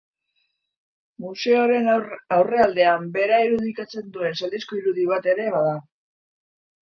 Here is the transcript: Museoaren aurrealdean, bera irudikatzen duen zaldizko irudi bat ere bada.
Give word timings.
Museoaren 1.25 1.89
aurrealdean, 2.37 3.05
bera 3.17 3.39
irudikatzen 3.49 4.09
duen 4.15 4.39
zaldizko 4.41 4.79
irudi 4.81 5.05
bat 5.11 5.27
ere 5.35 5.47
bada. 5.57 5.77